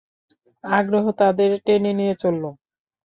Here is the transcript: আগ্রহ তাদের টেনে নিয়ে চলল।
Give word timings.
আগ্রহ 0.63 1.05
তাদের 1.19 1.51
টেনে 1.65 1.91
নিয়ে 1.99 2.13
চলল। 2.13 2.43